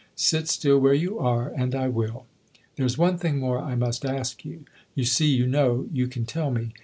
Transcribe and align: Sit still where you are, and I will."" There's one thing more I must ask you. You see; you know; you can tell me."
Sit 0.15 0.47
still 0.47 0.79
where 0.79 0.95
you 0.95 1.19
are, 1.19 1.49
and 1.49 1.75
I 1.75 1.87
will."" 1.87 2.25
There's 2.75 2.97
one 2.97 3.19
thing 3.19 3.37
more 3.37 3.59
I 3.59 3.75
must 3.75 4.03
ask 4.03 4.43
you. 4.43 4.65
You 4.95 5.03
see; 5.05 5.27
you 5.27 5.45
know; 5.45 5.85
you 5.93 6.07
can 6.07 6.25
tell 6.25 6.49
me." 6.49 6.71